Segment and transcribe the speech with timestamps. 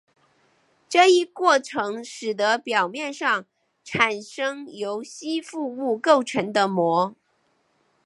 [0.89, 3.45] 这一过程使得表面上
[3.83, 7.15] 产生由吸附物构成的膜。